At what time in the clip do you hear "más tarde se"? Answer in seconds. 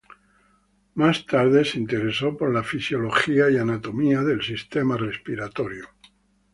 0.95-1.77